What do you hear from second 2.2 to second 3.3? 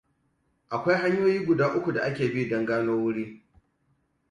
bi don gano wuri.